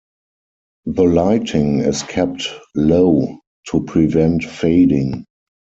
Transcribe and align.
The 0.87 1.03
lighting 1.03 1.81
is 1.81 2.01
kept 2.01 2.47
low 2.73 3.37
to 3.67 3.83
prevent 3.83 4.43
fading. 4.43 5.25